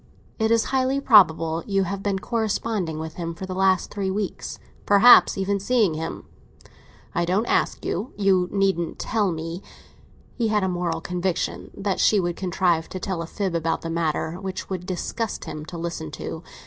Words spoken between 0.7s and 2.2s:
highly probable you have been